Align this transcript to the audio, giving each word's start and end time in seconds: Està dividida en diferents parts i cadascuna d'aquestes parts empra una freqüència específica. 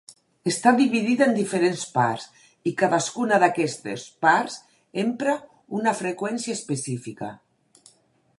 Està 0.51 0.71
dividida 0.77 1.25
en 1.31 1.35
diferents 1.39 1.83
parts 1.97 2.47
i 2.71 2.73
cadascuna 2.79 3.39
d'aquestes 3.45 4.07
parts 4.27 4.57
empra 5.05 5.37
una 5.83 5.95
freqüència 6.01 6.59
específica. 6.61 7.31